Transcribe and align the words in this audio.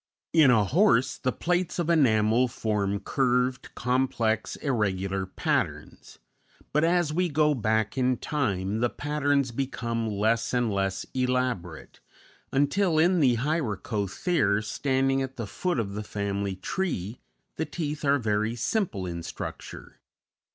In 0.33 0.49
a 0.49 0.63
horse 0.65 1.15
the 1.19 1.31
plates 1.31 1.77
of 1.77 1.87
enamel 1.87 2.47
form 2.47 3.01
curved, 3.01 3.75
complex, 3.75 4.55
irregular 4.55 5.27
patterns; 5.27 6.17
but 6.73 6.83
as 6.83 7.13
we 7.13 7.29
go 7.29 7.53
back 7.53 7.99
in 7.99 8.17
time, 8.17 8.79
the 8.79 8.89
patterns 8.89 9.51
become 9.51 10.09
less 10.09 10.55
and 10.55 10.73
less 10.73 11.05
elaborate, 11.13 11.99
until 12.51 12.97
in 12.97 13.19
the 13.19 13.35
Hyracothere, 13.35 14.63
standing 14.63 15.21
at 15.21 15.35
the 15.35 15.45
foot 15.45 15.79
of 15.79 15.93
the 15.93 16.03
family 16.03 16.55
tree, 16.55 17.19
the 17.57 17.65
teeth 17.67 18.03
are 18.03 18.17
very 18.17 18.55
simple 18.55 19.05
in 19.05 19.21
structure. 19.21 19.99